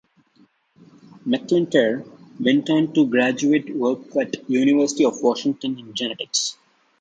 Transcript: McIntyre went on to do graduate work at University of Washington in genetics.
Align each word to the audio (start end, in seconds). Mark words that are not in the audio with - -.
McIntyre 1.27 2.03
went 2.39 2.71
on 2.71 2.87
to 2.87 2.91
do 3.05 3.07
graduate 3.07 3.69
work 3.75 4.15
at 4.17 4.49
University 4.49 5.05
of 5.05 5.21
Washington 5.21 5.77
in 5.77 5.93
genetics. 5.93 6.57